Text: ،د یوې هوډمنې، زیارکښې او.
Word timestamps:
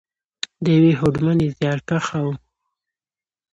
،د 0.63 0.65
یوې 0.75 0.91
هوډمنې، 0.99 1.47
زیارکښې 1.57 2.17
او. 2.21 2.29